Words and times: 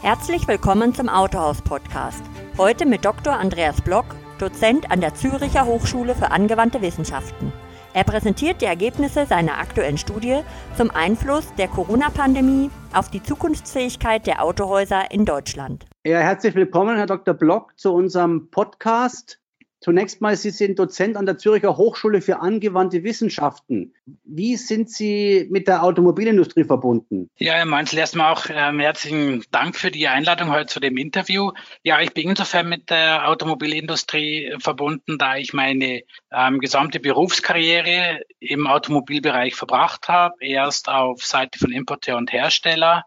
Herzlich 0.00 0.46
willkommen 0.46 0.94
zum 0.94 1.08
Autohaus 1.08 1.60
Podcast. 1.60 2.22
Heute 2.56 2.86
mit 2.86 3.04
Dr. 3.04 3.32
Andreas 3.32 3.82
Block, 3.82 4.04
Dozent 4.38 4.92
an 4.92 5.00
der 5.00 5.14
Züricher 5.14 5.66
Hochschule 5.66 6.14
für 6.14 6.30
angewandte 6.30 6.80
Wissenschaften. 6.82 7.52
Er 7.94 8.04
präsentiert 8.04 8.60
die 8.60 8.66
Ergebnisse 8.66 9.26
seiner 9.26 9.58
aktuellen 9.58 9.98
Studie 9.98 10.38
zum 10.76 10.92
Einfluss 10.92 11.52
der 11.58 11.66
Corona-Pandemie 11.66 12.70
auf 12.94 13.10
die 13.10 13.24
Zukunftsfähigkeit 13.24 14.24
der 14.28 14.44
Autohäuser 14.44 15.10
in 15.10 15.24
Deutschland. 15.24 15.84
Ja, 16.06 16.20
herzlich 16.20 16.54
willkommen, 16.54 16.96
Herr 16.96 17.06
Dr. 17.06 17.34
Block, 17.34 17.76
zu 17.76 17.92
unserem 17.92 18.50
Podcast 18.52 19.37
Zunächst 19.80 20.20
mal, 20.20 20.36
Sie 20.36 20.50
sind 20.50 20.78
Dozent 20.78 21.16
an 21.16 21.24
der 21.24 21.38
Züricher 21.38 21.76
Hochschule 21.76 22.20
für 22.20 22.40
angewandte 22.40 23.04
Wissenschaften. 23.04 23.94
Wie 24.24 24.56
sind 24.56 24.90
Sie 24.90 25.46
mit 25.50 25.68
der 25.68 25.84
Automobilindustrie 25.84 26.64
verbunden? 26.64 27.30
Ja, 27.36 27.52
Herr 27.52 27.64
Meinzel, 27.64 28.00
erstmal 28.00 28.32
auch 28.32 28.46
ähm, 28.50 28.80
herzlichen 28.80 29.44
Dank 29.52 29.76
für 29.76 29.92
die 29.92 30.08
Einladung 30.08 30.50
heute 30.50 30.66
zu 30.66 30.80
dem 30.80 30.96
Interview. 30.96 31.52
Ja, 31.84 32.00
ich 32.00 32.12
bin 32.12 32.28
insofern 32.28 32.68
mit 32.68 32.90
der 32.90 33.28
Automobilindustrie 33.28 34.56
verbunden, 34.58 35.16
da 35.16 35.36
ich 35.36 35.52
meine 35.52 36.02
ähm, 36.32 36.58
gesamte 36.58 36.98
Berufskarriere 36.98 38.22
im 38.40 38.66
Automobilbereich 38.66 39.54
verbracht 39.54 40.08
habe. 40.08 40.34
Erst 40.40 40.88
auf 40.88 41.24
Seite 41.24 41.56
von 41.58 41.70
Importeur 41.70 42.16
und 42.16 42.32
Hersteller 42.32 43.04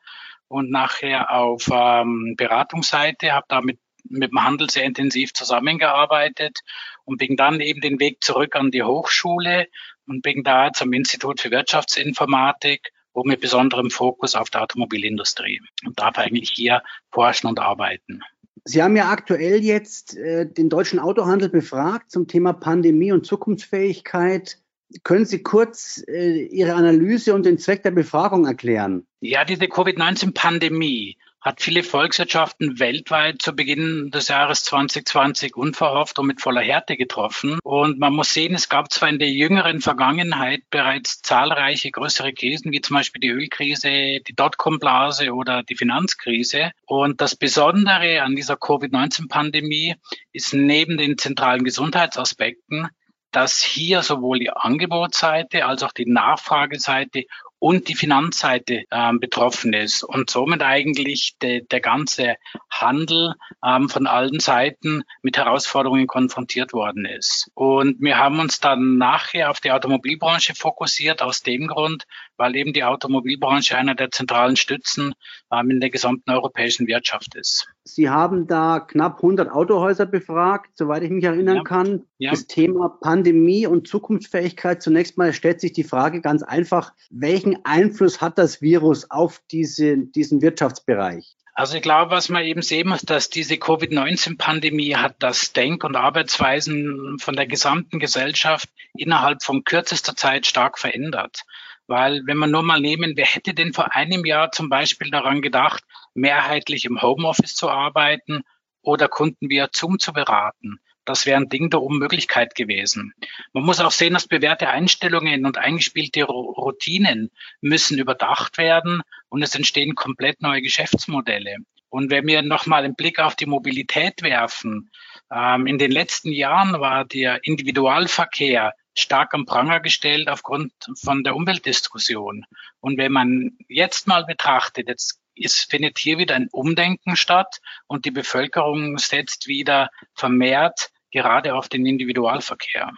und 0.48 0.72
nachher 0.72 1.31
auf 1.31 1.70
ähm, 1.72 2.36
Beratungsseite, 2.38 3.34
habe 3.34 3.45
damit 3.50 3.78
mit 4.12 4.32
dem 4.32 4.44
Handel 4.44 4.70
sehr 4.70 4.84
intensiv 4.84 5.34
zusammengearbeitet 5.34 6.60
und 7.06 7.18
bin 7.18 7.36
dann 7.36 7.60
eben 7.60 7.82
den 7.82 8.00
Weg 8.00 8.24
zurück 8.24 8.56
an 8.56 8.72
die 8.72 8.84
Hochschule 8.84 9.68
und 10.08 10.22
bin 10.22 10.44
da 10.44 10.72
zum 10.74 10.94
Institut 10.94 11.42
für 11.42 11.52
Wirtschaftsinformatik 11.52 12.92
wo 13.14 13.24
mit 13.24 13.42
besonderem 13.42 13.90
Fokus 13.90 14.36
auf 14.36 14.50
der 14.50 14.64
Automobilindustrie 14.64 15.62
und 15.86 16.00
darf 16.00 16.18
eigentlich 16.18 16.50
hier 16.50 16.82
forschen 17.12 17.48
und 17.48 17.60
arbeiten. 17.60 18.22
Sie 18.64 18.84
haben 18.84 18.95
ja 18.95 19.09
aktuell 19.09 19.64
jetzt 19.64 20.16
äh, 20.16 20.46
den 20.46 20.70
deutschen 20.70 21.00
Autohandel 21.00 21.50
befragt 21.50 22.12
zum 22.12 22.28
Thema 22.28 22.53
Pandemie 22.53 23.12
und 23.12 23.25
Zukunftsfähigkeit. 23.25 24.59
Können 25.03 25.25
Sie 25.25 25.42
kurz 25.42 26.03
äh, 26.08 26.46
Ihre 26.46 26.75
Analyse 26.75 27.34
und 27.34 27.46
den 27.46 27.58
Zweck 27.58 27.81
der 27.84 27.92
Befragung 27.92 28.46
erklären? 28.46 29.08
Ja, 29.20 29.46
diese 29.46 29.68
Covid-19-Pandemie 29.68 31.18
hat 31.42 31.59
viele 31.61 31.81
Volkswirtschaften 31.81 32.80
weltweit 32.80 33.42
zu 33.42 33.56
Beginn 33.56 34.11
des 34.11 34.28
Jahres 34.28 34.64
2020 34.64 35.56
unverhofft 35.56 36.20
und 36.20 36.28
mit 36.28 36.39
voller 36.39 36.61
Härte 36.61 36.95
getroffen. 36.97 37.59
Und 37.64 37.97
man 37.97 38.14
muss 38.14 38.34
sehen, 38.34 38.53
es 38.53 38.70
gab 38.70 38.92
zwar 38.92 39.09
in 39.09 39.17
der 39.17 39.31
jüngeren 39.31 39.81
Vergangenheit 39.81 40.62
bereits 40.69 41.22
zahlreiche 41.23 41.89
größere 41.89 42.34
Krisen, 42.34 42.72
wie 42.72 42.81
zum 42.81 42.95
Beispiel 42.95 43.19
die 43.19 43.30
Ölkrise, 43.30 43.89
die 43.89 44.36
Dotcom-Blase 44.36 45.34
oder 45.34 45.64
die 45.64 45.75
Finanzkrise. 45.75 46.72
Und 46.86 47.22
das 47.22 47.36
Besondere 47.36 48.22
an 48.22 48.36
dieser 48.36 48.56
Covid-19-Pandemie 48.56 49.95
ist 50.31 50.53
neben 50.53 50.97
den 50.97 51.17
zentralen 51.17 51.64
Gesundheitsaspekten, 51.64 52.89
dass 53.31 53.62
hier 53.62 54.03
sowohl 54.03 54.39
die 54.39 54.52
Angebotsseite 54.52 55.66
als 55.66 55.84
auch 55.84 55.94
die 55.94 56.06
Nachfrageseite 56.06 57.25
und 57.62 57.90
die 57.90 57.95
Finanzseite 57.95 58.86
ähm, 58.90 59.20
betroffen 59.20 59.73
ist 59.73 60.02
und 60.02 60.31
somit 60.31 60.64
eigentlich 60.64 61.36
de, 61.44 61.62
der 61.62 61.80
ganze 61.80 62.38
Handel 62.72 63.36
ähm, 63.64 63.88
von 63.88 64.08
allen 64.08 64.40
Seiten 64.40 65.03
mit 65.22 65.38
Herausforderungen 65.38 66.08
konfrontiert 66.08 66.73
worden 66.73 67.06
ist. 67.06 67.52
Und 67.53 68.02
wir 68.02 68.18
haben 68.18 68.40
uns 68.40 68.62
dann 68.62 68.98
nachher 68.98 69.52
auf 69.52 69.59
die 69.59 69.72
Automobilbranche 69.72 70.56
fokussiert 70.56 71.22
aus 71.22 71.44
dem 71.44 71.68
Grund, 71.68 72.08
weil 72.42 72.56
eben 72.56 72.73
die 72.73 72.84
Automobilbranche 72.84 73.78
einer 73.78 73.95
der 73.95 74.11
zentralen 74.11 74.58
Stützen 74.58 75.14
ähm, 75.53 75.70
in 75.70 75.80
der 75.80 75.92
gesamten 75.92 76.31
europäischen 76.31 76.88
Wirtschaft 76.88 77.36
ist. 77.36 77.67
Sie 77.84 78.09
haben 78.09 78.47
da 78.47 78.80
knapp 78.80 79.17
100 79.17 79.52
Autohäuser 79.52 80.06
befragt, 80.06 80.72
soweit 80.75 81.03
ich 81.03 81.12
mich 81.12 81.23
erinnern 81.23 81.58
ja. 81.58 81.64
kann. 81.64 82.03
Ja. 82.17 82.31
Das 82.31 82.47
Thema 82.47 82.90
Pandemie 82.90 83.68
und 83.68 83.88
Zukunftsfähigkeit. 83.88 84.81
Zunächst 84.81 85.18
mal 85.18 85.34
stellt 85.34 85.62
sich 85.62 85.72
die 85.72 85.84
Frage 85.84 86.22
ganz 86.22 86.44
einfach, 86.44 86.94
welchen 87.09 87.63
Einfluss 87.63 88.22
hat 88.22 88.38
das 88.38 88.62
Virus 88.62 89.09
auf 89.09 89.41
diese, 89.52 89.97
diesen 89.97 90.41
Wirtschaftsbereich? 90.41 91.38
Also 91.53 91.75
ich 91.75 91.81
glaube, 91.81 92.12
was 92.12 92.29
man 92.29 92.44
eben 92.44 92.62
sehen 92.62 92.90
muss, 92.90 93.02
dass 93.02 93.29
diese 93.29 93.58
Covid-19-Pandemie 93.58 94.96
hat 94.96 95.16
das 95.19 95.53
Denk- 95.53 95.84
und 95.84 95.96
Arbeitsweisen 95.96 97.18
von 97.19 97.35
der 97.35 97.46
gesamten 97.46 98.00
Gesellschaft 98.00 98.69
innerhalb 98.96 99.44
von 99.44 99.63
kürzester 99.63 100.16
Zeit 100.16 100.46
stark 100.46 100.79
verändert. 100.79 101.44
Weil 101.91 102.22
wenn 102.25 102.38
man 102.38 102.52
nur 102.52 102.63
mal 102.63 102.79
nehmen, 102.79 103.18
wer 103.18 103.25
hätte 103.25 103.53
denn 103.53 103.74
vor 103.74 103.94
einem 103.94 104.24
Jahr 104.24 104.53
zum 104.53 104.69
Beispiel 104.69 105.12
daran 105.12 105.41
gedacht, 105.41 105.84
mehrheitlich 106.13 106.85
im 106.85 107.02
Homeoffice 107.02 107.53
zu 107.53 107.69
arbeiten 107.69 108.44
oder 108.81 109.09
Kunden 109.09 109.50
via 109.50 109.68
Zoom 109.74 110.00
zu 110.00 110.13
beraten? 110.13 110.79
Das 111.03 111.25
wäre 111.25 111.35
ein 111.35 111.50
Ding 111.50 111.69
der 111.69 111.81
Unmöglichkeit 111.81 112.56
gewesen. 112.56 113.13
Man 113.52 113.66
muss 113.66 113.81
auch 113.81 113.91
sehen, 113.91 114.13
dass 114.13 114.25
bewährte 114.25 114.69
Einstellungen 114.69 115.46
und 115.46 115.57
eingespielte 115.57 116.24
Routinen 116.24 117.29
müssen 117.59 118.00
überdacht 118.00 118.58
werden 118.58 119.02
und 119.28 119.44
es 119.44 119.53
entstehen 119.53 119.94
komplett 119.94 120.41
neue 120.41 120.62
Geschäftsmodelle. 120.62 121.58
Und 121.90 122.09
wenn 122.09 122.25
wir 122.25 122.41
nochmal 122.41 122.85
einen 122.85 122.96
Blick 122.96 123.19
auf 123.19 123.35
die 123.35 123.47
Mobilität 123.47 124.22
werfen, 124.22 124.91
ähm, 125.29 125.68
in 125.68 125.78
den 125.78 125.91
letzten 125.91 126.31
Jahren 126.31 126.79
war 126.79 127.03
der 127.03 127.44
Individualverkehr 127.44 128.72
stark 128.94 129.34
am 129.34 129.46
Pranger 129.46 129.79
gestellt 129.79 130.28
aufgrund 130.28 130.74
von 131.02 131.24
der 131.24 131.35
Umweltdiskussion. 131.35 132.46
Und 132.79 132.97
wenn 132.97 133.12
man 133.12 133.57
jetzt 133.68 134.07
mal 134.07 134.25
betrachtet, 134.25 134.88
jetzt 134.88 135.19
es 135.35 135.59
findet 135.59 135.97
hier 135.97 136.18
wieder 136.18 136.35
ein 136.35 136.50
Umdenken 136.52 137.16
statt 137.16 137.62
und 137.88 138.06
die 138.06 138.12
Bevölkerung 138.12 138.97
setzt 138.97 139.47
wieder 139.47 139.90
vermehrt 140.13 140.91
gerade 141.09 141.56
auf 141.56 141.69
den 141.69 141.85
Individualverkehr. 141.85 142.91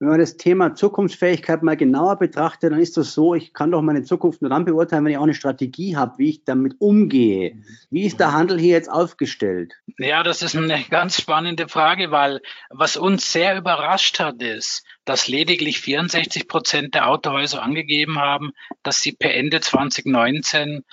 Wenn 0.00 0.10
man 0.10 0.20
das 0.20 0.36
Thema 0.36 0.76
Zukunftsfähigkeit 0.76 1.64
mal 1.64 1.76
genauer 1.76 2.16
betrachtet, 2.16 2.70
dann 2.70 2.78
ist 2.78 2.96
das 2.96 3.14
so, 3.14 3.34
ich 3.34 3.52
kann 3.52 3.72
doch 3.72 3.82
meine 3.82 4.04
Zukunft 4.04 4.40
nur 4.40 4.50
dann 4.50 4.64
beurteilen, 4.64 5.04
wenn 5.04 5.10
ich 5.10 5.18
auch 5.18 5.24
eine 5.24 5.34
Strategie 5.34 5.96
habe, 5.96 6.18
wie 6.18 6.30
ich 6.30 6.44
damit 6.44 6.76
umgehe. 6.78 7.56
Wie 7.90 8.04
ist 8.04 8.20
der 8.20 8.32
Handel 8.32 8.60
hier 8.60 8.74
jetzt 8.74 8.90
aufgestellt? 8.90 9.74
Ja, 9.98 10.22
das 10.22 10.42
ist 10.42 10.54
eine 10.54 10.84
ganz 10.88 11.20
spannende 11.20 11.66
Frage, 11.66 12.12
weil 12.12 12.40
was 12.70 12.96
uns 12.96 13.32
sehr 13.32 13.58
überrascht 13.58 14.20
hat, 14.20 14.40
ist, 14.40 14.84
dass 15.04 15.26
lediglich 15.26 15.80
64 15.80 16.46
Prozent 16.46 16.94
der 16.94 17.08
Autohäuser 17.08 17.60
angegeben 17.60 18.20
haben, 18.20 18.52
dass 18.84 19.00
sie 19.00 19.12
per 19.12 19.34
Ende 19.34 19.60
2019 19.60 20.84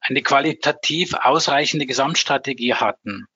eine 0.00 0.20
qualitativ 0.20 1.14
ausreichende 1.14 1.86
Gesamtstrategie 1.86 2.74
hatten. 2.74 3.26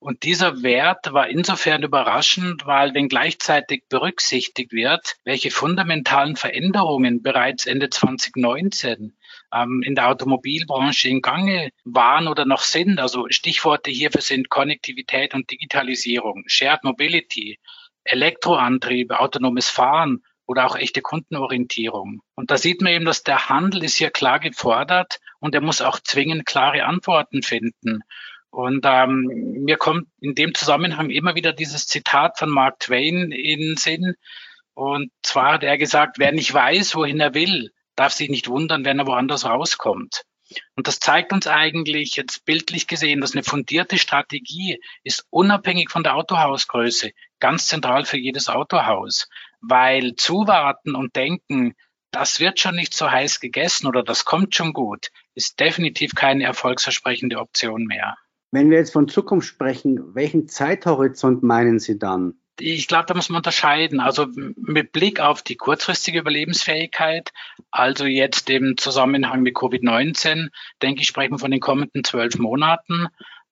Und 0.00 0.22
dieser 0.22 0.62
Wert 0.62 1.12
war 1.12 1.28
insofern 1.28 1.82
überraschend, 1.82 2.64
weil 2.64 2.94
wenn 2.94 3.10
gleichzeitig 3.10 3.84
berücksichtigt 3.90 4.72
wird, 4.72 5.16
welche 5.24 5.50
fundamentalen 5.50 6.36
Veränderungen 6.36 7.22
bereits 7.22 7.66
Ende 7.66 7.90
2019 7.90 9.14
ähm, 9.52 9.82
in 9.84 9.94
der 9.94 10.08
Automobilbranche 10.08 11.10
in 11.10 11.20
Gange 11.20 11.70
waren 11.84 12.28
oder 12.28 12.46
noch 12.46 12.62
sind. 12.62 12.98
Also 12.98 13.26
Stichworte 13.28 13.90
hierfür 13.90 14.22
sind 14.22 14.48
Konnektivität 14.48 15.34
und 15.34 15.50
Digitalisierung, 15.50 16.44
Shared 16.46 16.82
Mobility, 16.82 17.58
Elektroantriebe, 18.04 19.20
autonomes 19.20 19.68
Fahren 19.68 20.24
oder 20.46 20.64
auch 20.64 20.76
echte 20.76 21.02
Kundenorientierung. 21.02 22.22
Und 22.34 22.50
da 22.50 22.56
sieht 22.56 22.80
man 22.80 22.92
eben, 22.92 23.04
dass 23.04 23.22
der 23.22 23.50
Handel 23.50 23.84
ist 23.84 23.98
hier 23.98 24.10
klar 24.10 24.40
gefordert 24.40 25.20
und 25.40 25.54
er 25.54 25.60
muss 25.60 25.82
auch 25.82 26.00
zwingend 26.00 26.46
klare 26.46 26.84
Antworten 26.84 27.42
finden. 27.42 28.00
Und 28.50 28.84
ähm, 28.84 29.62
mir 29.64 29.76
kommt 29.76 30.08
in 30.20 30.34
dem 30.34 30.54
Zusammenhang 30.54 31.10
immer 31.10 31.34
wieder 31.34 31.52
dieses 31.52 31.86
Zitat 31.86 32.38
von 32.38 32.50
Mark 32.50 32.80
Twain 32.80 33.30
in 33.30 33.60
den 33.60 33.76
Sinn. 33.76 34.14
Und 34.74 35.12
zwar 35.22 35.54
hat 35.54 35.62
er 35.62 35.78
gesagt, 35.78 36.18
wer 36.18 36.32
nicht 36.32 36.52
weiß, 36.52 36.94
wohin 36.96 37.20
er 37.20 37.34
will, 37.34 37.70
darf 37.94 38.12
sich 38.12 38.28
nicht 38.28 38.48
wundern, 38.48 38.84
wenn 38.84 38.98
er 38.98 39.06
woanders 39.06 39.44
rauskommt. 39.44 40.24
Und 40.74 40.88
das 40.88 40.98
zeigt 40.98 41.32
uns 41.32 41.46
eigentlich 41.46 42.16
jetzt 42.16 42.44
bildlich 42.44 42.88
gesehen, 42.88 43.20
dass 43.20 43.32
eine 43.32 43.44
fundierte 43.44 43.98
Strategie 43.98 44.80
ist 45.04 45.24
unabhängig 45.30 45.90
von 45.90 46.02
der 46.02 46.16
Autohausgröße 46.16 47.12
ganz 47.38 47.68
zentral 47.68 48.04
für 48.04 48.18
jedes 48.18 48.48
Autohaus, 48.48 49.28
weil 49.60 50.16
zuwarten 50.16 50.96
und 50.96 51.14
denken, 51.14 51.74
das 52.10 52.40
wird 52.40 52.58
schon 52.58 52.74
nicht 52.74 52.94
so 52.94 53.10
heiß 53.10 53.38
gegessen 53.38 53.86
oder 53.86 54.02
das 54.02 54.24
kommt 54.24 54.56
schon 54.56 54.72
gut, 54.72 55.10
ist 55.34 55.60
definitiv 55.60 56.14
keine 56.16 56.44
erfolgsversprechende 56.44 57.38
Option 57.38 57.84
mehr. 57.84 58.16
Wenn 58.52 58.70
wir 58.70 58.78
jetzt 58.78 58.92
von 58.92 59.08
Zukunft 59.08 59.46
sprechen, 59.46 60.14
welchen 60.14 60.48
Zeithorizont 60.48 61.42
meinen 61.42 61.78
Sie 61.78 61.98
dann? 61.98 62.34
Ich 62.58 62.88
glaube, 62.88 63.06
da 63.06 63.14
muss 63.14 63.30
man 63.30 63.38
unterscheiden. 63.38 64.00
Also 64.00 64.26
mit 64.56 64.92
Blick 64.92 65.20
auf 65.20 65.42
die 65.42 65.56
kurzfristige 65.56 66.18
Überlebensfähigkeit, 66.18 67.32
also 67.70 68.04
jetzt 68.04 68.50
im 68.50 68.76
Zusammenhang 68.76 69.42
mit 69.42 69.56
Covid-19, 69.56 70.48
denke 70.82 71.02
ich, 71.02 71.06
sprechen 71.06 71.32
wir 71.32 71.38
von 71.38 71.50
den 71.50 71.60
kommenden 71.60 72.04
zwölf 72.04 72.38
Monaten. 72.38 73.06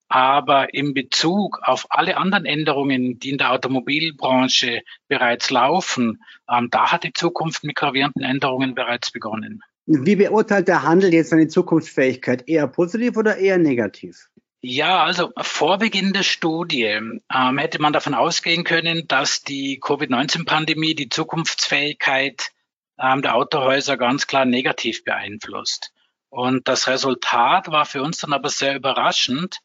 Aber 0.09 0.73
in 0.73 0.93
Bezug 0.93 1.59
auf 1.61 1.85
alle 1.89 2.17
anderen 2.17 2.45
Änderungen, 2.45 3.19
die 3.19 3.29
in 3.29 3.37
der 3.37 3.51
Automobilbranche 3.51 4.81
bereits 5.07 5.51
laufen, 5.51 6.23
ähm, 6.49 6.69
da 6.71 6.91
hat 6.91 7.03
die 7.03 7.13
Zukunft 7.13 7.63
mit 7.63 7.75
gravierenden 7.75 8.23
Änderungen 8.23 8.73
bereits 8.73 9.11
begonnen. 9.11 9.61
Wie 9.85 10.15
beurteilt 10.15 10.67
der 10.67 10.83
Handel 10.83 11.13
jetzt 11.13 11.29
seine 11.29 11.47
Zukunftsfähigkeit? 11.47 12.47
Eher 12.47 12.67
positiv 12.67 13.17
oder 13.17 13.37
eher 13.37 13.57
negativ? 13.57 14.28
Ja, 14.61 15.03
also 15.05 15.31
vor 15.39 15.77
Beginn 15.77 16.11
der 16.11 16.23
Studie 16.23 16.83
ähm, 16.83 17.21
hätte 17.57 17.81
man 17.81 17.93
davon 17.93 18.13
ausgehen 18.13 18.65
können, 18.65 19.07
dass 19.07 19.41
die 19.41 19.79
Covid-19-Pandemie 19.79 20.95
die 20.95 21.07
Zukunftsfähigkeit 21.07 22.51
ähm, 22.99 23.21
der 23.21 23.35
Autohäuser 23.35 23.95
ganz 23.95 24.27
klar 24.27 24.43
negativ 24.43 25.05
beeinflusst. 25.05 25.93
Und 26.29 26.67
das 26.67 26.87
Resultat 26.87 27.67
war 27.71 27.85
für 27.85 28.01
uns 28.01 28.17
dann 28.17 28.33
aber 28.33 28.49
sehr 28.49 28.75
überraschend, 28.75 29.59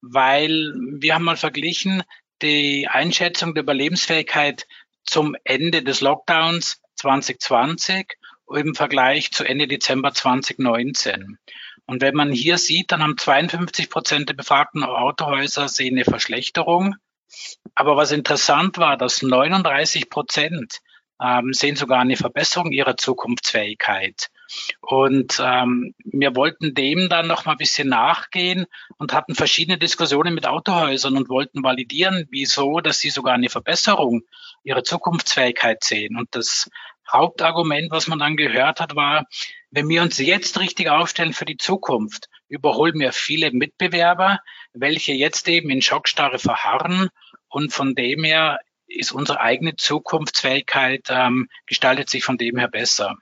weil 0.00 0.72
wir 0.76 1.14
haben 1.14 1.24
mal 1.24 1.36
verglichen 1.36 2.04
die 2.40 2.86
Einschätzung 2.88 3.52
der 3.54 3.64
Überlebensfähigkeit 3.64 4.66
zum 5.04 5.36
Ende 5.42 5.82
des 5.82 6.00
Lockdowns 6.00 6.80
2020 6.94 8.14
im 8.54 8.76
Vergleich 8.76 9.32
zu 9.32 9.44
Ende 9.44 9.66
Dezember 9.66 10.14
2019. 10.14 11.38
Und 11.86 12.02
wenn 12.02 12.14
man 12.14 12.32
hier 12.32 12.58
sieht, 12.58 12.92
dann 12.92 13.02
haben 13.02 13.16
52 13.16 13.88
Prozent 13.90 14.28
der 14.28 14.34
befragten 14.34 14.82
Autohäuser 14.82 15.68
sehen 15.68 15.94
eine 15.94 16.04
Verschlechterung. 16.04 16.96
Aber 17.74 17.96
was 17.96 18.12
interessant 18.12 18.78
war, 18.78 18.96
dass 18.96 19.22
39 19.22 20.10
Prozent 20.10 20.80
ähm, 21.22 21.52
sehen 21.52 21.76
sogar 21.76 22.00
eine 22.00 22.16
Verbesserung 22.16 22.72
ihrer 22.72 22.96
Zukunftsfähigkeit. 22.96 24.28
Und 24.80 25.40
ähm, 25.42 25.94
wir 26.04 26.36
wollten 26.36 26.74
dem 26.74 27.08
dann 27.08 27.26
noch 27.26 27.44
mal 27.46 27.52
ein 27.52 27.58
bisschen 27.58 27.88
nachgehen 27.88 28.66
und 28.96 29.12
hatten 29.12 29.34
verschiedene 29.34 29.78
Diskussionen 29.78 30.34
mit 30.34 30.46
Autohäusern 30.46 31.16
und 31.16 31.28
wollten 31.28 31.62
validieren, 31.62 32.26
wieso, 32.30 32.80
dass 32.80 32.98
sie 32.98 33.10
sogar 33.10 33.34
eine 33.34 33.48
Verbesserung 33.48 34.22
ihrer 34.62 34.84
Zukunftsfähigkeit 34.84 35.82
sehen. 35.82 36.16
Und 36.16 36.28
das 36.32 36.68
Hauptargument, 37.10 37.90
was 37.90 38.06
man 38.06 38.18
dann 38.18 38.36
gehört 38.36 38.80
hat, 38.80 38.96
war, 38.96 39.26
wenn 39.70 39.88
wir 39.88 40.02
uns 40.02 40.18
jetzt 40.18 40.58
richtig 40.58 40.88
aufstellen 40.88 41.32
für 41.32 41.44
die 41.44 41.56
Zukunft, 41.56 42.28
überholen 42.48 42.98
wir 42.98 43.12
viele 43.12 43.50
Mitbewerber, 43.52 44.40
welche 44.72 45.12
jetzt 45.12 45.48
eben 45.48 45.70
in 45.70 45.82
Schockstarre 45.82 46.38
verharren 46.38 47.08
und 47.48 47.72
von 47.72 47.94
dem 47.94 48.24
her 48.24 48.58
ist 48.86 49.12
unsere 49.12 49.40
eigene 49.40 49.76
Zukunftsfähigkeit 49.76 51.06
ähm, 51.08 51.48
gestaltet 51.66 52.08
sich 52.08 52.24
von 52.24 52.38
dem 52.38 52.58
her 52.58 52.68
besser. 52.68 53.16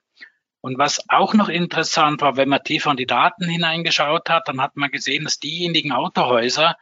Und 0.60 0.78
was 0.78 1.00
auch 1.08 1.34
noch 1.34 1.48
interessant 1.48 2.22
war, 2.22 2.36
wenn 2.36 2.48
man 2.48 2.64
tiefer 2.64 2.90
in 2.90 2.96
die 2.96 3.06
Daten 3.06 3.48
hineingeschaut 3.48 4.30
hat, 4.30 4.48
dann 4.48 4.60
hat 4.60 4.76
man 4.76 4.90
gesehen, 4.90 5.24
dass 5.24 5.38
diejenigen 5.38 5.92
Autohäuser, 5.92 6.76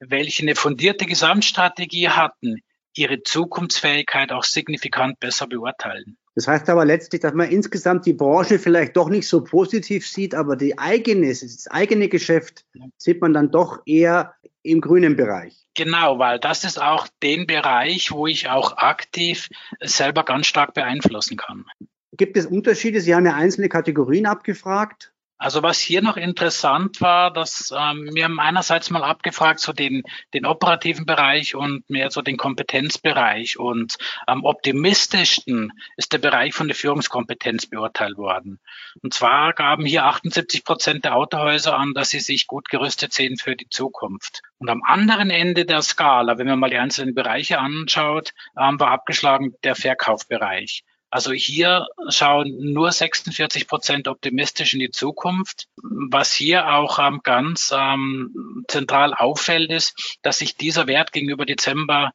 welche 0.00 0.42
eine 0.42 0.54
fundierte 0.54 1.06
Gesamtstrategie 1.06 2.08
hatten, 2.08 2.62
ihre 2.94 3.22
Zukunftsfähigkeit 3.22 4.32
auch 4.32 4.44
signifikant 4.44 5.20
besser 5.20 5.46
beurteilen. 5.46 6.18
Das 6.38 6.46
heißt 6.46 6.70
aber 6.70 6.84
letztlich, 6.84 7.20
dass 7.20 7.34
man 7.34 7.50
insgesamt 7.50 8.06
die 8.06 8.12
Branche 8.12 8.60
vielleicht 8.60 8.96
doch 8.96 9.08
nicht 9.08 9.26
so 9.26 9.42
positiv 9.42 10.06
sieht, 10.06 10.36
aber 10.36 10.54
die 10.54 10.78
eigene, 10.78 11.26
das 11.26 11.66
eigene 11.68 12.08
Geschäft 12.08 12.64
sieht 12.96 13.20
man 13.20 13.32
dann 13.32 13.50
doch 13.50 13.80
eher 13.86 14.36
im 14.62 14.80
grünen 14.80 15.16
Bereich. 15.16 15.66
Genau, 15.74 16.20
weil 16.20 16.38
das 16.38 16.62
ist 16.62 16.80
auch 16.80 17.08
den 17.24 17.48
Bereich, 17.48 18.12
wo 18.12 18.28
ich 18.28 18.48
auch 18.48 18.76
aktiv 18.76 19.48
selber 19.80 20.22
ganz 20.22 20.46
stark 20.46 20.74
beeinflussen 20.74 21.36
kann. 21.36 21.64
Gibt 22.12 22.36
es 22.36 22.46
Unterschiede? 22.46 23.00
Sie 23.00 23.16
haben 23.16 23.26
ja 23.26 23.34
einzelne 23.34 23.68
Kategorien 23.68 24.26
abgefragt. 24.26 25.12
Also 25.38 25.62
was 25.62 25.78
hier 25.78 26.02
noch 26.02 26.16
interessant 26.16 27.00
war, 27.00 27.32
dass 27.32 27.72
ähm, 27.76 28.10
wir 28.12 28.24
haben 28.24 28.40
einerseits 28.40 28.90
mal 28.90 29.04
abgefragt 29.04 29.60
so 29.60 29.72
den, 29.72 30.02
den 30.34 30.44
operativen 30.44 31.06
Bereich 31.06 31.54
und 31.54 31.88
mehr 31.88 32.10
so 32.10 32.22
den 32.22 32.36
Kompetenzbereich 32.36 33.56
und 33.56 33.98
am 34.26 34.44
optimistischsten 34.44 35.72
ist 35.96 36.12
der 36.12 36.18
Bereich 36.18 36.54
von 36.54 36.66
der 36.66 36.74
Führungskompetenz 36.74 37.66
beurteilt 37.66 38.16
worden. 38.16 38.58
Und 39.00 39.14
zwar 39.14 39.52
gaben 39.52 39.86
hier 39.86 40.06
78 40.06 40.64
Prozent 40.64 41.04
der 41.04 41.14
Autohäuser 41.14 41.78
an, 41.78 41.94
dass 41.94 42.10
sie 42.10 42.20
sich 42.20 42.48
gut 42.48 42.68
gerüstet 42.68 43.12
sehen 43.12 43.36
für 43.36 43.54
die 43.54 43.68
Zukunft. 43.68 44.42
Und 44.58 44.68
am 44.70 44.82
anderen 44.84 45.30
Ende 45.30 45.64
der 45.64 45.82
Skala, 45.82 46.38
wenn 46.38 46.48
man 46.48 46.58
mal 46.58 46.70
die 46.70 46.78
einzelnen 46.78 47.14
Bereiche 47.14 47.60
anschaut, 47.60 48.34
ähm, 48.58 48.80
war 48.80 48.90
abgeschlagen 48.90 49.54
der 49.62 49.76
Verkaufbereich. 49.76 50.82
Also 51.10 51.32
hier 51.32 51.86
schauen 52.10 52.72
nur 52.72 52.92
46 52.92 53.66
Prozent 53.66 54.08
optimistisch 54.08 54.74
in 54.74 54.80
die 54.80 54.90
Zukunft. 54.90 55.66
Was 55.82 56.32
hier 56.32 56.72
auch 56.74 56.98
ähm, 56.98 57.20
ganz 57.22 57.72
ähm, 57.74 58.64
zentral 58.68 59.14
auffällt, 59.14 59.70
ist, 59.70 60.18
dass 60.22 60.38
sich 60.38 60.56
dieser 60.56 60.86
Wert 60.86 61.12
gegenüber 61.12 61.46
Dezember 61.46 62.12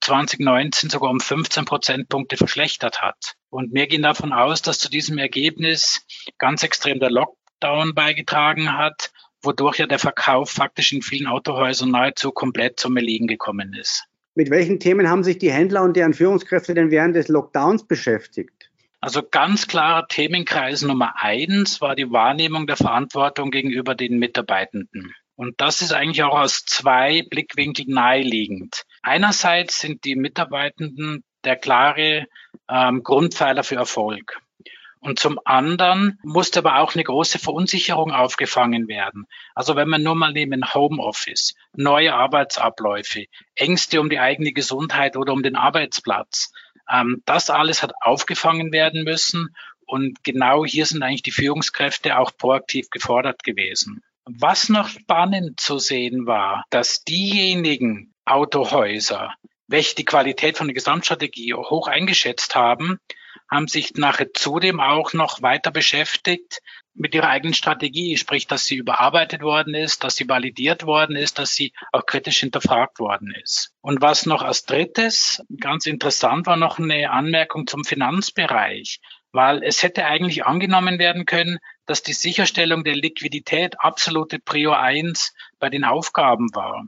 2019 0.00 0.90
sogar 0.90 1.10
um 1.10 1.20
15 1.20 1.64
Prozentpunkte 1.64 2.36
verschlechtert 2.36 3.02
hat. 3.02 3.34
Und 3.50 3.72
wir 3.72 3.86
gehen 3.86 4.02
davon 4.02 4.32
aus, 4.32 4.62
dass 4.62 4.78
zu 4.78 4.90
diesem 4.90 5.18
Ergebnis 5.18 6.02
ganz 6.38 6.62
extrem 6.62 7.00
der 7.00 7.10
Lockdown 7.10 7.94
beigetragen 7.94 8.76
hat, 8.76 9.10
wodurch 9.42 9.78
ja 9.78 9.86
der 9.86 9.98
Verkauf 9.98 10.50
faktisch 10.50 10.92
in 10.92 11.02
vielen 11.02 11.26
Autohäusern 11.26 11.90
nahezu 11.90 12.32
komplett 12.32 12.78
zum 12.78 12.96
Erliegen 12.96 13.26
gekommen 13.26 13.74
ist. 13.74 14.04
Mit 14.34 14.50
welchen 14.50 14.80
Themen 14.80 15.08
haben 15.08 15.22
sich 15.22 15.38
die 15.38 15.52
Händler 15.52 15.82
und 15.82 15.96
deren 15.96 16.12
Führungskräfte 16.12 16.74
denn 16.74 16.90
während 16.90 17.14
des 17.14 17.28
Lockdowns 17.28 17.86
beschäftigt? 17.86 18.70
Also 19.00 19.22
ganz 19.22 19.68
klarer 19.68 20.08
Themenkreis 20.08 20.82
Nummer 20.82 21.14
eins 21.22 21.80
war 21.80 21.94
die 21.94 22.10
Wahrnehmung 22.10 22.66
der 22.66 22.76
Verantwortung 22.76 23.50
gegenüber 23.50 23.94
den 23.94 24.18
Mitarbeitenden. 24.18 25.14
Und 25.36 25.60
das 25.60 25.82
ist 25.82 25.92
eigentlich 25.92 26.22
auch 26.22 26.38
aus 26.38 26.64
zwei 26.64 27.22
Blickwinkeln 27.28 27.90
naheliegend. 27.90 28.84
Einerseits 29.02 29.80
sind 29.80 30.04
die 30.04 30.16
Mitarbeitenden 30.16 31.22
der 31.44 31.56
klare 31.56 32.26
ähm, 32.68 33.02
Grundpfeiler 33.02 33.62
für 33.62 33.76
Erfolg. 33.76 34.40
Und 35.04 35.18
zum 35.18 35.38
anderen 35.44 36.18
musste 36.22 36.60
aber 36.60 36.78
auch 36.78 36.94
eine 36.94 37.04
große 37.04 37.38
Verunsicherung 37.38 38.10
aufgefangen 38.10 38.88
werden. 38.88 39.26
Also 39.54 39.76
wenn 39.76 39.86
man 39.86 40.02
nur 40.02 40.14
mal 40.14 40.32
neben 40.32 40.72
Homeoffice, 40.72 41.54
neue 41.76 42.14
Arbeitsabläufe, 42.14 43.26
Ängste 43.54 44.00
um 44.00 44.08
die 44.08 44.18
eigene 44.18 44.52
Gesundheit 44.52 45.18
oder 45.18 45.34
um 45.34 45.42
den 45.42 45.56
Arbeitsplatz, 45.56 46.52
ähm, 46.90 47.22
das 47.26 47.50
alles 47.50 47.82
hat 47.82 47.92
aufgefangen 48.00 48.72
werden 48.72 49.04
müssen. 49.04 49.54
Und 49.84 50.24
genau 50.24 50.64
hier 50.64 50.86
sind 50.86 51.02
eigentlich 51.02 51.22
die 51.22 51.32
Führungskräfte 51.32 52.18
auch 52.18 52.34
proaktiv 52.34 52.88
gefordert 52.88 53.44
gewesen. 53.44 54.02
Was 54.24 54.70
noch 54.70 54.88
spannend 54.88 55.60
zu 55.60 55.78
sehen 55.78 56.26
war, 56.26 56.64
dass 56.70 57.04
diejenigen 57.04 58.14
Autohäuser, 58.24 59.34
welche 59.66 59.96
die 59.96 60.06
Qualität 60.06 60.56
von 60.56 60.66
der 60.66 60.74
Gesamtstrategie 60.74 61.52
hoch 61.52 61.88
eingeschätzt 61.88 62.54
haben, 62.54 63.00
haben 63.50 63.68
sich 63.68 63.94
nachher 63.94 64.32
zudem 64.32 64.80
auch 64.80 65.12
noch 65.12 65.42
weiter 65.42 65.70
beschäftigt 65.70 66.60
mit 66.94 67.14
ihrer 67.14 67.28
eigenen 67.28 67.54
Strategie, 67.54 68.16
sprich, 68.16 68.46
dass 68.46 68.64
sie 68.64 68.76
überarbeitet 68.76 69.42
worden 69.42 69.74
ist, 69.74 70.04
dass 70.04 70.16
sie 70.16 70.28
validiert 70.28 70.86
worden 70.86 71.16
ist, 71.16 71.38
dass 71.38 71.54
sie 71.54 71.72
auch 71.92 72.06
kritisch 72.06 72.38
hinterfragt 72.40 73.00
worden 73.00 73.34
ist. 73.42 73.72
Und 73.80 74.00
was 74.00 74.26
noch 74.26 74.42
als 74.42 74.64
drittes 74.64 75.42
ganz 75.60 75.86
interessant 75.86 76.46
war, 76.46 76.56
noch 76.56 76.78
eine 76.78 77.10
Anmerkung 77.10 77.66
zum 77.66 77.84
Finanzbereich, 77.84 79.00
weil 79.32 79.62
es 79.64 79.82
hätte 79.82 80.06
eigentlich 80.06 80.46
angenommen 80.46 80.98
werden 80.98 81.26
können, 81.26 81.58
dass 81.86 82.02
die 82.02 82.12
Sicherstellung 82.12 82.84
der 82.84 82.94
Liquidität 82.94 83.80
absolute 83.80 84.38
Prior 84.38 84.78
1 84.78 85.34
bei 85.58 85.68
den 85.68 85.84
Aufgaben 85.84 86.54
war. 86.54 86.84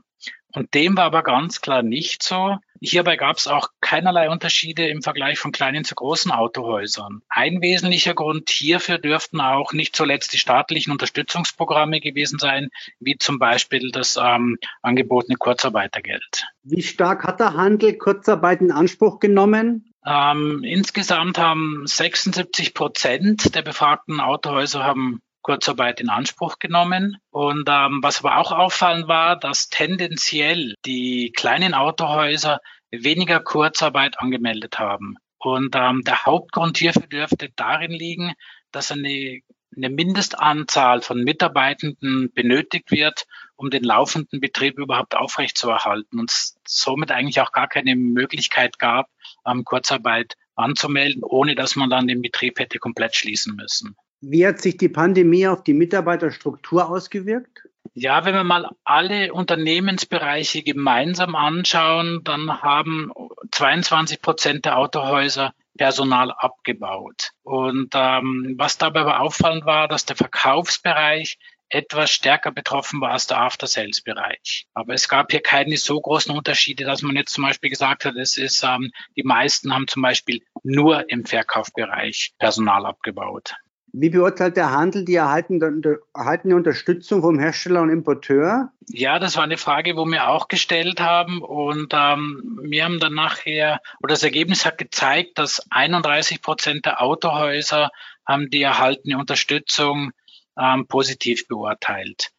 Und 0.53 0.73
dem 0.73 0.95
war 0.95 1.03
aber 1.03 1.23
ganz 1.23 1.61
klar 1.61 1.83
nicht 1.83 2.23
so. 2.23 2.57
Hierbei 2.81 3.15
gab 3.15 3.37
es 3.37 3.47
auch 3.47 3.69
keinerlei 3.81 4.29
Unterschiede 4.29 4.87
im 4.87 5.01
Vergleich 5.01 5.39
von 5.39 5.51
kleinen 5.51 5.83
zu 5.83 5.95
großen 5.95 6.31
Autohäusern. 6.31 7.21
Ein 7.29 7.61
wesentlicher 7.61 8.13
Grund 8.13 8.49
hierfür 8.49 8.97
dürften 8.97 9.41
auch 9.41 9.73
nicht 9.73 9.95
zuletzt 9.95 10.33
die 10.33 10.37
staatlichen 10.37 10.91
Unterstützungsprogramme 10.91 11.99
gewesen 11.99 12.39
sein, 12.39 12.69
wie 12.99 13.17
zum 13.17 13.39
Beispiel 13.39 13.91
das 13.91 14.17
ähm, 14.21 14.57
angebotene 14.81 15.37
Kurzarbeitergeld. 15.37 16.45
Wie 16.63 16.83
stark 16.83 17.23
hat 17.23 17.39
der 17.39 17.53
Handel 17.53 17.97
Kurzarbeit 17.97 18.61
in 18.61 18.71
Anspruch 18.71 19.19
genommen? 19.19 19.93
Ähm, 20.05 20.63
insgesamt 20.63 21.37
haben 21.37 21.83
76 21.85 22.73
Prozent 22.73 23.55
der 23.55 23.61
befragten 23.61 24.21
Autohäuser 24.21 24.83
haben 24.83 25.19
Kurzarbeit 25.41 25.99
in 25.99 26.09
Anspruch 26.09 26.59
genommen. 26.59 27.17
Und 27.29 27.69
ähm, 27.69 27.99
was 28.01 28.23
aber 28.23 28.37
auch 28.37 28.51
auffallend 28.51 29.07
war, 29.07 29.37
dass 29.37 29.69
tendenziell 29.69 30.75
die 30.85 31.31
kleinen 31.35 31.73
Autohäuser 31.73 32.59
weniger 32.91 33.39
Kurzarbeit 33.39 34.19
angemeldet 34.19 34.79
haben. 34.79 35.17
Und 35.37 35.75
ähm, 35.75 36.03
der 36.03 36.25
Hauptgrund 36.25 36.77
hierfür 36.77 37.07
dürfte 37.07 37.49
darin 37.55 37.91
liegen, 37.91 38.33
dass 38.71 38.91
eine, 38.91 39.41
eine 39.75 39.89
Mindestanzahl 39.89 41.01
von 41.01 41.23
Mitarbeitenden 41.23 42.31
benötigt 42.33 42.91
wird, 42.91 43.27
um 43.55 43.69
den 43.69 43.83
laufenden 43.83 44.39
Betrieb 44.39 44.77
überhaupt 44.77 45.15
aufrechtzuerhalten 45.15 46.19
und 46.19 46.31
somit 46.67 47.11
eigentlich 47.11 47.41
auch 47.41 47.51
gar 47.51 47.67
keine 47.67 47.95
Möglichkeit 47.95 48.79
gab, 48.79 49.09
ähm, 49.45 49.63
Kurzarbeit 49.63 50.35
anzumelden, 50.55 51.23
ohne 51.23 51.55
dass 51.55 51.75
man 51.75 51.89
dann 51.89 52.07
den 52.07 52.21
Betrieb 52.21 52.59
hätte 52.59 52.79
komplett 52.79 53.15
schließen 53.15 53.55
müssen. 53.55 53.95
Wie 54.21 54.47
hat 54.47 54.61
sich 54.61 54.77
die 54.77 54.89
Pandemie 54.89 55.47
auf 55.47 55.63
die 55.63 55.73
Mitarbeiterstruktur 55.73 56.89
ausgewirkt? 56.89 57.67
Ja, 57.93 58.25
wenn 58.25 58.35
wir 58.35 58.43
mal 58.43 58.69
alle 58.83 59.33
Unternehmensbereiche 59.33 60.63
gemeinsam 60.63 61.35
anschauen, 61.35 62.21
dann 62.23 62.61
haben 62.61 63.11
22 63.51 64.21
Prozent 64.21 64.65
der 64.65 64.77
Autohäuser 64.77 65.53
Personal 65.77 66.31
abgebaut. 66.31 67.31
Und 67.43 67.93
ähm, 67.95 68.55
was 68.57 68.77
dabei 68.77 69.01
aber 69.01 69.21
auffallend 69.21 69.65
war, 69.65 69.87
dass 69.87 70.05
der 70.05 70.15
Verkaufsbereich 70.15 71.37
etwas 71.69 72.11
stärker 72.11 72.51
betroffen 72.51 73.01
war 73.01 73.11
als 73.11 73.27
der 73.27 73.39
After-Sales-Bereich. 73.39 74.67
Aber 74.73 74.93
es 74.93 75.09
gab 75.09 75.31
hier 75.31 75.41
keine 75.41 75.77
so 75.77 75.99
großen 75.99 76.35
Unterschiede, 76.35 76.85
dass 76.85 77.01
man 77.01 77.15
jetzt 77.15 77.33
zum 77.33 77.43
Beispiel 77.43 77.69
gesagt 77.69 78.05
hat, 78.05 78.15
es 78.15 78.37
ist, 78.37 78.63
ähm, 78.63 78.91
die 79.15 79.23
meisten 79.23 79.73
haben 79.73 79.87
zum 79.87 80.01
Beispiel 80.01 80.41
nur 80.63 81.09
im 81.09 81.25
Verkaufsbereich 81.25 82.33
Personal 82.39 82.85
abgebaut. 82.85 83.55
Wie 83.93 84.09
beurteilt 84.09 84.57
der 84.57 84.71
Handel 84.71 85.05
die 85.05 85.15
erhaltene, 85.15 86.55
Unterstützung 86.55 87.21
vom 87.21 87.39
Hersteller 87.39 87.81
und 87.81 87.89
Importeur? 87.89 88.71
Ja, 88.87 89.17
das 89.17 89.37
war 89.37 89.43
eine 89.43 89.57
Frage, 89.57 89.95
wo 89.95 90.05
wir 90.05 90.27
auch 90.27 90.49
gestellt 90.49 90.99
haben. 90.99 91.41
Und 91.41 91.93
ähm, 91.93 92.59
wir 92.63 92.83
haben 92.83 92.99
dann 92.99 93.13
nachher, 93.13 93.79
oder 94.01 94.13
das 94.13 94.23
Ergebnis 94.23 94.65
hat 94.65 94.77
gezeigt, 94.77 95.37
dass 95.39 95.65
31 95.71 96.41
Prozent 96.41 96.85
der 96.85 97.01
Autohäuser 97.01 97.91
haben 98.25 98.49
die 98.49 98.61
erhaltene 98.61 99.17
Unterstützung 99.17 100.11
ähm, 100.59 100.87
positiv 100.87 101.47
beurteilt. 101.47 102.31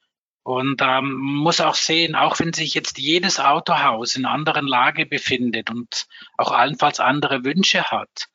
Und 0.43 0.81
ähm, 0.83 1.15
muss 1.15 1.61
auch 1.61 1.75
sehen, 1.75 2.15
auch 2.15 2.39
wenn 2.41 2.53
sich 2.53 2.75
jetzt 2.75 2.99
jedes 2.99 3.41
Autohaus 3.41 4.17
in 4.17 4.25
anderen 4.25 4.67
Lage 4.67 5.07
befindet 5.07 5.71
und 5.71 6.07
auch 6.37 6.53
allenfalls 6.53 7.01
andere 7.01 7.45
Wünsche 7.45 7.85
hat, 7.85 8.29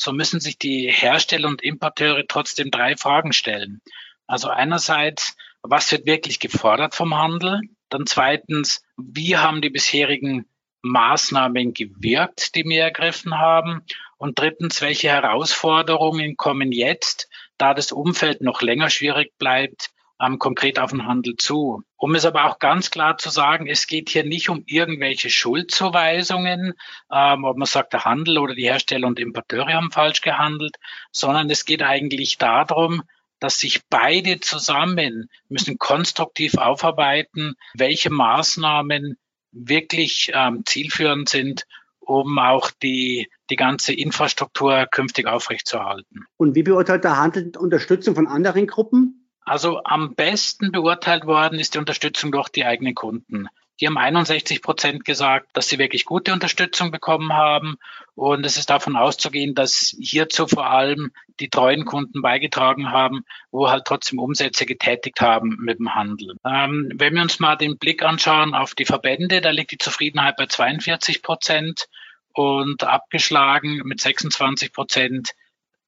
so 0.00 0.12
müssen 0.12 0.40
sich 0.40 0.58
die 0.58 0.90
Hersteller 0.90 1.46
und 1.46 1.62
Importeure 1.62 2.24
trotzdem 2.26 2.70
drei 2.70 2.96
Fragen 2.96 3.34
stellen. 3.34 3.82
Also 4.26 4.48
einerseits, 4.48 5.36
was 5.62 5.92
wird 5.92 6.06
wirklich 6.06 6.40
gefordert 6.40 6.94
vom 6.94 7.14
Handel? 7.14 7.60
Dann 7.90 8.06
zweitens, 8.06 8.82
wie 8.96 9.36
haben 9.36 9.60
die 9.60 9.68
bisherigen 9.68 10.46
Maßnahmen 10.80 11.74
gewirkt, 11.74 12.54
die 12.54 12.64
wir 12.64 12.84
ergriffen 12.84 13.38
haben? 13.38 13.82
Und 14.16 14.38
drittens, 14.38 14.80
welche 14.80 15.08
Herausforderungen 15.08 16.38
kommen 16.38 16.72
jetzt, 16.72 17.28
da 17.58 17.74
das 17.74 17.92
Umfeld 17.92 18.40
noch 18.40 18.62
länger 18.62 18.88
schwierig 18.88 19.36
bleibt, 19.36 19.90
ähm, 20.20 20.38
konkret 20.38 20.78
auf 20.78 20.90
den 20.90 21.06
Handel 21.06 21.36
zu. 21.36 21.82
Um 21.96 22.14
es 22.14 22.24
aber 22.24 22.44
auch 22.44 22.58
ganz 22.58 22.90
klar 22.90 23.18
zu 23.18 23.30
sagen, 23.30 23.66
es 23.66 23.86
geht 23.86 24.10
hier 24.10 24.24
nicht 24.24 24.48
um 24.48 24.62
irgendwelche 24.66 25.30
Schuldzuweisungen, 25.30 26.74
ähm, 27.10 27.44
ob 27.44 27.56
man 27.56 27.66
sagt, 27.66 27.92
der 27.92 28.04
Handel 28.04 28.38
oder 28.38 28.54
die 28.54 28.64
Hersteller 28.64 29.06
und 29.06 29.18
Importeure 29.18 29.72
haben 29.72 29.90
falsch 29.90 30.20
gehandelt, 30.20 30.76
sondern 31.10 31.48
es 31.50 31.64
geht 31.64 31.82
eigentlich 31.82 32.38
darum, 32.38 33.02
dass 33.38 33.58
sich 33.58 33.80
beide 33.88 34.40
zusammen 34.40 35.30
müssen 35.48 35.78
konstruktiv 35.78 36.58
aufarbeiten, 36.58 37.54
welche 37.74 38.10
Maßnahmen 38.10 39.16
wirklich 39.52 40.30
ähm, 40.34 40.62
zielführend 40.66 41.28
sind, 41.28 41.64
um 42.00 42.38
auch 42.38 42.70
die, 42.82 43.28
die 43.48 43.56
ganze 43.56 43.94
Infrastruktur 43.94 44.86
künftig 44.90 45.26
aufrechtzuerhalten. 45.26 46.26
Und 46.36 46.54
wie 46.54 46.62
beurteilt 46.62 47.04
der 47.04 47.16
Handel 47.16 47.52
Unterstützung 47.56 48.14
von 48.14 48.26
anderen 48.26 48.66
Gruppen? 48.66 49.19
Also 49.44 49.82
am 49.84 50.14
besten 50.14 50.72
beurteilt 50.72 51.26
worden 51.26 51.58
ist 51.58 51.74
die 51.74 51.78
Unterstützung 51.78 52.32
durch 52.32 52.48
die 52.48 52.64
eigenen 52.64 52.94
Kunden. 52.94 53.48
Die 53.80 53.86
haben 53.86 53.96
61 53.96 54.60
Prozent 54.60 55.06
gesagt, 55.06 55.48
dass 55.54 55.68
sie 55.68 55.78
wirklich 55.78 56.04
gute 56.04 56.34
Unterstützung 56.34 56.90
bekommen 56.90 57.32
haben. 57.32 57.76
Und 58.14 58.44
es 58.44 58.58
ist 58.58 58.68
davon 58.68 58.94
auszugehen, 58.94 59.54
dass 59.54 59.96
hierzu 59.98 60.46
vor 60.46 60.66
allem 60.66 61.12
die 61.40 61.48
treuen 61.48 61.86
Kunden 61.86 62.20
beigetragen 62.20 62.90
haben, 62.90 63.24
wo 63.50 63.70
halt 63.70 63.86
trotzdem 63.86 64.18
Umsätze 64.18 64.66
getätigt 64.66 65.22
haben 65.22 65.56
mit 65.60 65.78
dem 65.78 65.94
Handel. 65.94 66.36
Ähm, 66.44 66.92
wenn 66.94 67.14
wir 67.14 67.22
uns 67.22 67.40
mal 67.40 67.56
den 67.56 67.78
Blick 67.78 68.02
anschauen 68.02 68.54
auf 68.54 68.74
die 68.74 68.84
Verbände, 68.84 69.40
da 69.40 69.50
liegt 69.50 69.72
die 69.72 69.78
Zufriedenheit 69.78 70.36
bei 70.36 70.46
42 70.46 71.22
Prozent 71.22 71.86
und 72.34 72.84
abgeschlagen 72.84 73.80
mit 73.84 74.00
26 74.00 74.74
Prozent 74.74 75.30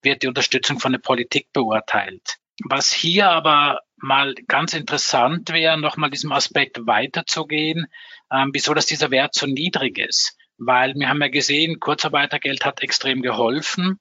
wird 0.01 0.23
die 0.23 0.29
Unterstützung 0.29 0.81
von 0.81 0.93
der 0.93 0.99
Politik 0.99 1.53
beurteilt. 1.53 2.39
Was 2.65 2.93
hier 2.93 3.31
aber 3.31 3.81
mal 3.97 4.35
ganz 4.47 4.75
interessant 4.75 5.51
wäre, 5.51 5.79
nochmal 5.79 6.11
diesem 6.11 6.33
Aspekt 6.33 6.87
weiterzugehen, 6.87 7.87
ähm, 8.31 8.51
wieso 8.53 8.75
dass 8.75 8.87
dieser 8.87 9.11
Wert 9.11 9.35
so 9.35 9.47
niedrig 9.47 9.99
ist. 9.99 10.37
Weil 10.59 10.95
wir 10.95 11.09
haben 11.09 11.21
ja 11.21 11.29
gesehen, 11.29 11.81
Kurzarbeitergeld 11.81 12.65
hat 12.65 12.83
extrem 12.83 13.23
geholfen, 13.23 13.99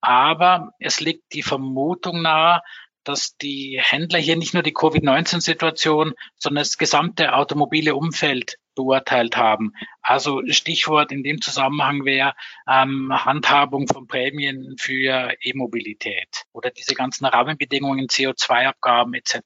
aber 0.00 0.70
es 0.78 1.00
liegt 1.00 1.32
die 1.32 1.42
Vermutung 1.42 2.22
nahe, 2.22 2.62
dass 3.04 3.36
die 3.36 3.80
Händler 3.82 4.18
hier 4.18 4.36
nicht 4.36 4.54
nur 4.54 4.62
die 4.62 4.74
Covid-19-Situation, 4.74 6.14
sondern 6.36 6.62
das 6.62 6.76
gesamte 6.76 7.34
automobile 7.34 7.94
Umfeld 7.94 8.56
beurteilt 8.78 9.36
haben. 9.36 9.72
Also 10.02 10.40
Stichwort 10.46 11.10
in 11.10 11.24
dem 11.24 11.40
Zusammenhang 11.40 12.04
wäre 12.04 12.34
ähm, 12.68 13.12
Handhabung 13.12 13.88
von 13.88 14.06
Prämien 14.06 14.76
für 14.78 15.34
E-Mobilität 15.42 16.44
oder 16.52 16.70
diese 16.70 16.94
ganzen 16.94 17.26
Rahmenbedingungen, 17.26 18.06
CO2-Abgaben 18.06 19.14
etc. 19.14 19.40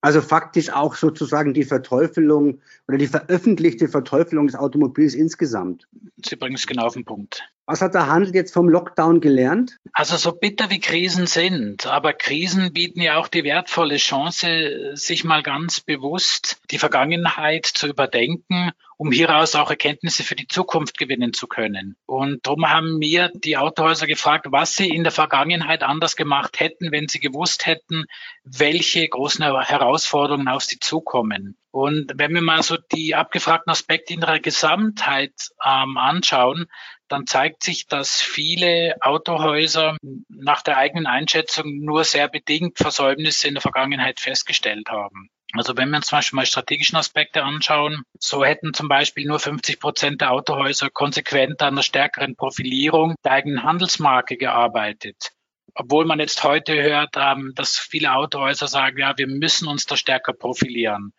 Also 0.00 0.20
faktisch 0.20 0.70
auch 0.70 0.96
sozusagen 0.96 1.54
die 1.54 1.62
Verteufelung 1.62 2.60
oder 2.88 2.98
die 2.98 3.06
veröffentlichte 3.06 3.86
Verteufelung 3.86 4.48
des 4.48 4.56
Automobils 4.56 5.14
insgesamt. 5.14 5.86
Sie 6.24 6.34
bringen 6.34 6.56
es 6.56 6.66
genau 6.66 6.86
auf 6.86 6.94
den 6.94 7.04
Punkt. 7.04 7.44
Was 7.72 7.80
hat 7.80 7.94
der 7.94 8.06
Handel 8.06 8.34
jetzt 8.34 8.52
vom 8.52 8.68
Lockdown 8.68 9.22
gelernt? 9.22 9.78
Also 9.94 10.18
so 10.18 10.32
bitter 10.32 10.68
wie 10.68 10.78
Krisen 10.78 11.26
sind, 11.26 11.86
aber 11.86 12.12
Krisen 12.12 12.74
bieten 12.74 13.00
ja 13.00 13.16
auch 13.16 13.28
die 13.28 13.44
wertvolle 13.44 13.96
Chance, 13.96 14.90
sich 14.92 15.24
mal 15.24 15.42
ganz 15.42 15.80
bewusst 15.80 16.60
die 16.70 16.76
Vergangenheit 16.76 17.64
zu 17.64 17.86
überdenken 17.86 18.72
um 19.02 19.10
hieraus 19.10 19.56
auch 19.56 19.68
Erkenntnisse 19.68 20.22
für 20.22 20.36
die 20.36 20.46
Zukunft 20.46 20.96
gewinnen 20.96 21.32
zu 21.32 21.48
können. 21.48 21.96
Und 22.06 22.46
darum 22.46 22.70
haben 22.70 22.98
mir 22.98 23.32
die 23.34 23.56
Autohäuser 23.56 24.06
gefragt, 24.06 24.46
was 24.50 24.76
sie 24.76 24.88
in 24.88 25.02
der 25.02 25.10
Vergangenheit 25.10 25.82
anders 25.82 26.14
gemacht 26.14 26.60
hätten, 26.60 26.92
wenn 26.92 27.08
sie 27.08 27.18
gewusst 27.18 27.66
hätten, 27.66 28.04
welche 28.44 29.08
großen 29.08 29.44
Herausforderungen 29.44 30.46
auf 30.46 30.62
sie 30.62 30.78
zukommen. 30.78 31.56
Und 31.72 32.12
wenn 32.14 32.32
wir 32.32 32.42
mal 32.42 32.62
so 32.62 32.76
die 32.76 33.16
abgefragten 33.16 33.72
Aspekte 33.72 34.14
in 34.14 34.20
ihrer 34.20 34.38
Gesamtheit 34.38 35.32
ähm, 35.64 35.96
anschauen, 35.96 36.66
dann 37.12 37.26
zeigt 37.26 37.62
sich, 37.62 37.86
dass 37.86 38.22
viele 38.22 38.96
Autohäuser 39.02 39.96
nach 40.28 40.62
der 40.62 40.78
eigenen 40.78 41.06
Einschätzung 41.06 41.80
nur 41.80 42.04
sehr 42.04 42.28
bedingt 42.28 42.78
Versäumnisse 42.78 43.48
in 43.48 43.54
der 43.54 43.60
Vergangenheit 43.60 44.18
festgestellt 44.18 44.88
haben. 44.88 45.28
Also 45.52 45.76
wenn 45.76 45.90
wir 45.90 45.98
uns 45.98 46.06
zum 46.06 46.16
Beispiel 46.16 46.36
mal 46.36 46.46
strategischen 46.46 46.96
Aspekte 46.96 47.42
anschauen, 47.42 48.04
so 48.18 48.42
hätten 48.42 48.72
zum 48.72 48.88
Beispiel 48.88 49.26
nur 49.26 49.38
50 49.38 49.78
Prozent 49.78 50.22
der 50.22 50.30
Autohäuser 50.30 50.88
konsequent 50.88 51.60
an 51.60 51.74
einer 51.74 51.82
stärkeren 51.82 52.34
Profilierung 52.34 53.14
der 53.22 53.32
eigenen 53.32 53.62
Handelsmarke 53.62 54.38
gearbeitet. 54.38 55.32
Obwohl 55.74 56.06
man 56.06 56.18
jetzt 56.18 56.42
heute 56.44 56.82
hört, 56.82 57.16
ähm, 57.16 57.52
dass 57.54 57.78
viele 57.78 58.14
Autohäuser 58.14 58.68
sagen, 58.68 58.98
ja, 58.98 59.16
wir 59.18 59.26
müssen 59.26 59.68
uns 59.68 59.84
da 59.84 59.96
stärker 59.98 60.32
profilieren. 60.32 61.12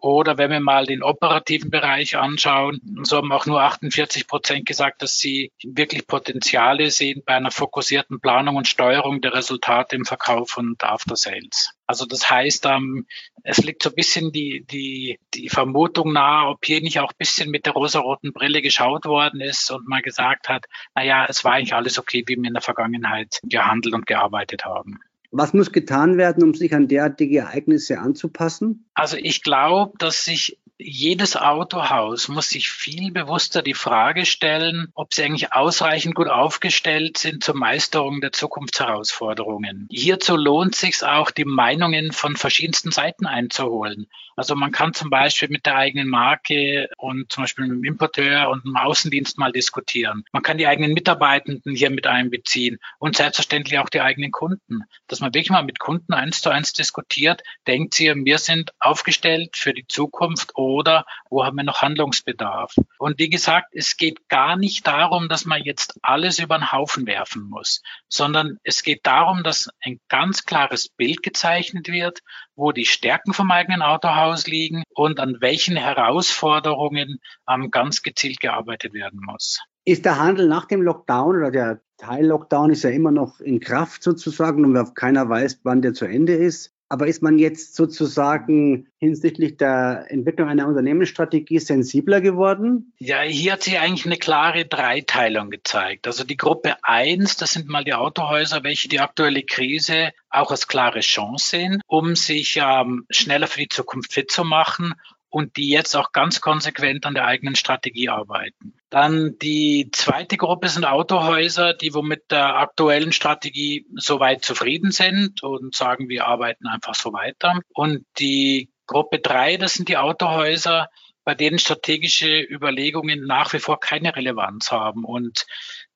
Oder 0.00 0.38
wenn 0.38 0.50
wir 0.50 0.60
mal 0.60 0.86
den 0.86 1.02
operativen 1.02 1.70
Bereich 1.70 2.16
anschauen, 2.16 2.80
so 3.02 3.16
haben 3.16 3.32
auch 3.32 3.46
nur 3.46 3.62
48 3.62 4.28
Prozent 4.28 4.64
gesagt, 4.66 5.02
dass 5.02 5.18
sie 5.18 5.50
wirklich 5.64 6.06
Potenziale 6.06 6.90
sehen 6.90 7.22
bei 7.26 7.34
einer 7.34 7.50
fokussierten 7.50 8.20
Planung 8.20 8.56
und 8.56 8.68
Steuerung 8.68 9.20
der 9.20 9.34
Resultate 9.34 9.96
im 9.96 10.04
Verkauf 10.04 10.56
und 10.56 10.84
After 10.84 11.16
Sales. 11.16 11.72
Also 11.88 12.06
das 12.06 12.30
heißt, 12.30 12.66
ähm, 12.66 13.06
es 13.42 13.58
liegt 13.58 13.82
so 13.82 13.88
ein 13.88 13.94
bisschen 13.96 14.30
die, 14.30 14.64
die, 14.70 15.18
die 15.34 15.48
Vermutung 15.48 16.12
nahe, 16.12 16.48
ob 16.48 16.64
hier 16.64 16.80
nicht 16.80 17.00
auch 17.00 17.10
ein 17.10 17.18
bisschen 17.18 17.50
mit 17.50 17.66
der 17.66 17.72
rosaroten 17.72 18.32
Brille 18.32 18.62
geschaut 18.62 19.04
worden 19.04 19.40
ist 19.40 19.70
und 19.70 19.88
man 19.88 20.02
gesagt 20.02 20.48
hat, 20.48 20.66
na 20.94 21.02
ja, 21.02 21.26
es 21.26 21.44
war 21.44 21.54
eigentlich 21.54 21.74
alles 21.74 21.98
okay, 21.98 22.22
wie 22.26 22.36
wir 22.36 22.46
in 22.46 22.54
der 22.54 22.62
Vergangenheit 22.62 23.40
gehandelt 23.42 23.94
und 23.94 24.06
gearbeitet 24.06 24.64
haben. 24.64 25.00
Was 25.30 25.52
muss 25.52 25.72
getan 25.72 26.16
werden, 26.16 26.42
um 26.42 26.54
sich 26.54 26.74
an 26.74 26.88
derartige 26.88 27.38
Ereignisse 27.38 27.98
anzupassen? 27.98 28.86
Also 28.94 29.16
ich 29.16 29.42
glaube, 29.42 29.92
dass 29.98 30.24
sich 30.24 30.58
jedes 30.78 31.36
Autohaus 31.36 32.28
muss 32.28 32.50
sich 32.50 32.70
viel 32.70 33.10
bewusster 33.10 33.62
die 33.62 33.74
Frage 33.74 34.24
stellen, 34.24 34.88
ob 34.94 35.12
sie 35.12 35.24
eigentlich 35.24 35.52
ausreichend 35.52 36.14
gut 36.14 36.28
aufgestellt 36.28 37.18
sind 37.18 37.42
zur 37.42 37.56
Meisterung 37.56 38.20
der 38.20 38.32
Zukunftsherausforderungen. 38.32 39.88
Hierzu 39.90 40.36
lohnt 40.36 40.76
sich 40.76 41.02
auch, 41.02 41.32
die 41.32 41.44
Meinungen 41.44 42.12
von 42.12 42.36
verschiedensten 42.36 42.92
Seiten 42.92 43.26
einzuholen. 43.26 44.06
Also 44.36 44.54
man 44.54 44.70
kann 44.70 44.94
zum 44.94 45.10
Beispiel 45.10 45.48
mit 45.48 45.66
der 45.66 45.74
eigenen 45.74 46.06
Marke 46.06 46.88
und 46.96 47.32
zum 47.32 47.42
Beispiel 47.42 47.66
mit 47.66 47.78
dem 47.78 47.84
Importeur 47.84 48.48
und 48.50 48.64
dem 48.64 48.76
Außendienst 48.76 49.36
mal 49.36 49.50
diskutieren. 49.50 50.24
Man 50.30 50.44
kann 50.44 50.58
die 50.58 50.68
eigenen 50.68 50.92
Mitarbeitenden 50.92 51.74
hier 51.74 51.90
mit 51.90 52.06
einbeziehen 52.06 52.78
und 53.00 53.16
selbstverständlich 53.16 53.80
auch 53.80 53.88
die 53.88 54.00
eigenen 54.00 54.30
Kunden. 54.30 54.84
Dass 55.08 55.18
man 55.18 55.34
wirklich 55.34 55.50
mal 55.50 55.64
mit 55.64 55.80
Kunden 55.80 56.12
eins 56.12 56.40
zu 56.40 56.50
eins 56.50 56.72
diskutiert, 56.72 57.42
denkt 57.66 57.94
sie, 57.94 58.14
wir 58.14 58.38
sind 58.38 58.72
aufgestellt 58.78 59.56
für 59.56 59.74
die 59.74 59.88
Zukunft 59.88 60.52
oder 60.68 61.04
wo 61.30 61.44
haben 61.44 61.56
wir 61.56 61.64
noch 61.64 61.82
Handlungsbedarf? 61.82 62.74
Und 62.98 63.18
wie 63.18 63.30
gesagt, 63.30 63.68
es 63.72 63.96
geht 63.96 64.28
gar 64.28 64.56
nicht 64.56 64.86
darum, 64.86 65.28
dass 65.28 65.44
man 65.44 65.62
jetzt 65.62 65.98
alles 66.02 66.38
über 66.38 66.58
den 66.58 66.72
Haufen 66.72 67.06
werfen 67.06 67.48
muss, 67.48 67.82
sondern 68.08 68.58
es 68.62 68.82
geht 68.82 69.06
darum, 69.06 69.42
dass 69.42 69.70
ein 69.82 69.98
ganz 70.08 70.44
klares 70.44 70.88
Bild 70.88 71.22
gezeichnet 71.22 71.88
wird, 71.88 72.20
wo 72.54 72.72
die 72.72 72.86
Stärken 72.86 73.32
vom 73.32 73.50
eigenen 73.50 73.82
Autohaus 73.82 74.46
liegen 74.46 74.82
und 74.94 75.20
an 75.20 75.36
welchen 75.40 75.76
Herausforderungen 75.76 77.18
ähm, 77.48 77.70
ganz 77.70 78.02
gezielt 78.02 78.40
gearbeitet 78.40 78.92
werden 78.92 79.20
muss. 79.24 79.60
Ist 79.84 80.04
der 80.04 80.18
Handel 80.18 80.48
nach 80.48 80.66
dem 80.66 80.82
Lockdown 80.82 81.36
oder 81.36 81.50
der 81.50 81.80
Teil-Lockdown 81.96 82.70
ist 82.70 82.84
ja 82.84 82.90
immer 82.90 83.10
noch 83.10 83.40
in 83.40 83.60
Kraft 83.60 84.02
sozusagen 84.02 84.64
und 84.64 84.94
keiner 84.94 85.28
weiß, 85.28 85.60
wann 85.64 85.82
der 85.82 85.94
zu 85.94 86.04
Ende 86.04 86.34
ist. 86.34 86.74
Aber 86.90 87.06
ist 87.06 87.22
man 87.22 87.38
jetzt 87.38 87.76
sozusagen 87.76 88.88
hinsichtlich 88.98 89.58
der 89.58 90.06
Entwicklung 90.08 90.48
einer 90.48 90.66
Unternehmensstrategie 90.66 91.58
sensibler 91.58 92.22
geworden? 92.22 92.94
Ja, 92.98 93.20
hier 93.20 93.52
hat 93.52 93.62
sich 93.62 93.78
eigentlich 93.78 94.06
eine 94.06 94.16
klare 94.16 94.64
Dreiteilung 94.64 95.50
gezeigt. 95.50 96.06
Also 96.06 96.24
die 96.24 96.38
Gruppe 96.38 96.76
eins, 96.82 97.36
das 97.36 97.52
sind 97.52 97.68
mal 97.68 97.84
die 97.84 97.92
Autohäuser, 97.92 98.64
welche 98.64 98.88
die 98.88 99.00
aktuelle 99.00 99.42
Krise 99.42 100.12
auch 100.30 100.50
als 100.50 100.66
klare 100.66 101.00
Chance 101.00 101.48
sehen, 101.50 101.82
um 101.86 102.16
sich 102.16 102.58
ähm, 102.62 103.04
schneller 103.10 103.48
für 103.48 103.60
die 103.60 103.68
Zukunft 103.68 104.14
fit 104.14 104.30
zu 104.30 104.44
machen 104.44 104.94
und 105.28 105.58
die 105.58 105.68
jetzt 105.68 105.94
auch 105.94 106.12
ganz 106.12 106.40
konsequent 106.40 107.04
an 107.04 107.14
der 107.14 107.26
eigenen 107.26 107.54
Strategie 107.54 108.08
arbeiten. 108.08 108.72
Dann 108.90 109.36
die 109.38 109.90
zweite 109.92 110.38
Gruppe 110.38 110.68
sind 110.68 110.86
Autohäuser, 110.86 111.74
die 111.74 111.92
womit 111.92 112.30
der 112.30 112.56
aktuellen 112.56 113.12
Strategie 113.12 113.86
soweit 113.96 114.44
zufrieden 114.44 114.92
sind 114.92 115.42
und 115.42 115.74
sagen, 115.74 116.08
wir 116.08 116.26
arbeiten 116.26 116.66
einfach 116.66 116.94
so 116.94 117.12
weiter. 117.12 117.60
Und 117.74 118.06
die 118.18 118.70
Gruppe 118.86 119.18
drei, 119.18 119.58
das 119.58 119.74
sind 119.74 119.90
die 119.90 119.98
Autohäuser, 119.98 120.88
bei 121.24 121.34
denen 121.34 121.58
strategische 121.58 122.40
Überlegungen 122.40 123.26
nach 123.26 123.52
wie 123.52 123.58
vor 123.58 123.78
keine 123.78 124.16
Relevanz 124.16 124.72
haben. 124.72 125.04
Und 125.04 125.44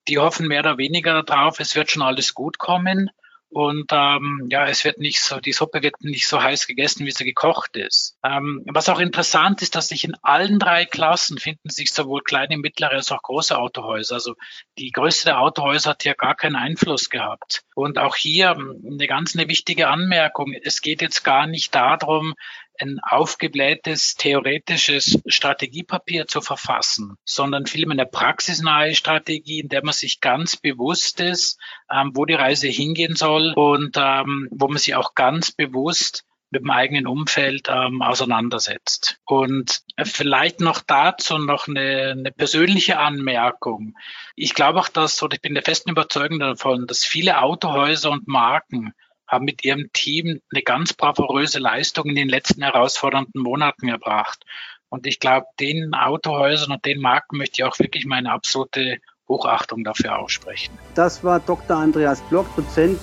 die 0.06 0.18
hoffen 0.18 0.46
mehr 0.46 0.61
oder 0.61 0.76
weniger 0.76 1.22
darauf, 1.22 1.61
es 1.61 1.75
wird 1.75 1.90
schon 1.90 2.02
alles 2.02 2.34
gut 2.34 2.58
kommen. 2.58 3.08
Und 3.52 3.90
ähm, 3.92 4.47
ja, 4.50 4.66
es 4.66 4.82
wird 4.85 4.99
nicht 4.99 5.21
so, 5.21 5.38
die 5.38 5.52
Suppe 5.52 5.82
wird 5.82 6.00
nicht 6.00 6.26
so 6.26 6.42
heiß 6.42 6.66
gegessen, 6.66 7.04
wie 7.04 7.11
sie 7.11 7.25
gekocht 7.25 7.76
ist. 7.76 8.16
Ähm, 8.25 8.64
was 8.66 8.88
auch 8.88 8.99
interessant 8.99 9.61
ist, 9.61 9.75
dass 9.75 9.88
sich 9.88 10.04
in 10.04 10.14
allen 10.23 10.59
drei 10.59 10.87
Klassen 10.87 11.37
finden 11.37 11.68
sich 11.68 11.92
sowohl 11.92 12.23
kleine, 12.23 12.56
mittlere 12.56 12.92
als 12.92 13.12
auch 13.12 13.21
große 13.21 13.59
Autohäuser. 13.59 14.14
Also 14.14 14.37
die 14.78 14.90
Größe 14.90 15.26
der 15.26 15.40
Autohäuser 15.40 15.90
hat 15.90 16.02
hier 16.02 16.14
gar 16.14 16.35
keinen 16.35 16.56
Einfluss 16.56 17.11
gehabt. 17.11 17.62
Und 17.75 17.99
auch 17.99 18.16
hier 18.16 18.52
ähm, 18.52 18.82
eine 18.90 19.06
ganz 19.06 19.37
eine 19.37 19.49
wichtige 19.49 19.88
Anmerkung. 19.88 20.54
Es 20.54 20.80
geht 20.80 21.02
jetzt 21.02 21.23
gar 21.23 21.47
nicht 21.47 21.75
darum, 21.75 22.32
ein 22.80 23.00
aufgeblähtes 23.00 24.14
theoretisches 24.14 25.20
Strategiepapier 25.26 26.26
zu 26.26 26.40
verfassen, 26.40 27.16
sondern 27.24 27.66
vielmehr 27.66 27.98
eine 27.98 28.06
praxisnahe 28.06 28.94
Strategie, 28.94 29.60
in 29.60 29.68
der 29.68 29.84
man 29.84 29.92
sich 29.92 30.20
ganz 30.20 30.56
bewusst 30.56 31.20
ist, 31.20 31.60
ähm, 31.90 32.12
wo 32.14 32.24
die 32.24 32.34
Reise 32.34 32.68
hingehen 32.68 33.16
soll 33.16 33.52
und 33.54 33.96
ähm, 33.96 34.48
wo 34.50 34.68
man 34.68 34.78
sich 34.78 34.94
auch 34.94 35.14
ganz 35.14 35.52
bewusst 35.52 36.24
mit 36.52 36.62
dem 36.62 36.70
eigenen 36.70 37.06
Umfeld 37.06 37.68
ähm, 37.70 38.02
auseinandersetzt. 38.02 39.18
Und 39.24 39.80
vielleicht 40.04 40.60
noch 40.60 40.80
dazu 40.80 41.38
noch 41.38 41.66
eine, 41.66 42.10
eine 42.10 42.30
persönliche 42.30 42.98
Anmerkung. 42.98 43.94
Ich 44.36 44.52
glaube 44.52 44.80
auch, 44.80 44.88
dass, 44.88 45.22
oder 45.22 45.34
ich 45.34 45.40
bin 45.40 45.54
der 45.54 45.62
festen 45.62 45.90
Überzeugung 45.90 46.38
davon, 46.38 46.86
dass 46.86 47.06
viele 47.06 47.40
Autohäuser 47.40 48.10
und 48.10 48.28
Marken 48.28 48.92
haben 49.32 49.46
mit 49.46 49.64
ihrem 49.64 49.90
Team 49.92 50.40
eine 50.52 50.62
ganz 50.62 50.92
bravouröse 50.92 51.58
Leistung 51.58 52.06
in 52.06 52.14
den 52.14 52.28
letzten 52.28 52.62
herausfordernden 52.62 53.40
Monaten 53.42 53.88
erbracht. 53.88 54.44
Und 54.90 55.06
ich 55.06 55.18
glaube, 55.18 55.46
den 55.58 55.94
Autohäusern 55.94 56.70
und 56.70 56.84
den 56.84 57.00
Marken 57.00 57.38
möchte 57.38 57.62
ich 57.62 57.64
auch 57.64 57.78
wirklich 57.78 58.04
meine 58.04 58.30
absolute 58.30 58.98
Hochachtung 59.26 59.84
dafür 59.84 60.18
aussprechen. 60.18 60.78
Das 60.94 61.24
war 61.24 61.40
Dr. 61.40 61.78
Andreas 61.78 62.20
Block, 62.28 62.54
Dozent 62.54 63.00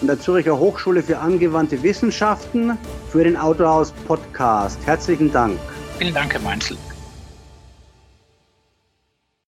an 0.00 0.06
der 0.06 0.20
Zürcher 0.20 0.58
Hochschule 0.58 1.02
für 1.02 1.18
angewandte 1.18 1.82
Wissenschaften 1.82 2.78
für 3.10 3.24
den 3.24 3.36
Autohaus 3.36 3.92
Podcast. 4.06 4.78
Herzlichen 4.86 5.32
Dank. 5.32 5.58
Vielen 5.98 6.14
Dank, 6.14 6.32
Herr 6.32 6.40
Meinzel. 6.40 6.76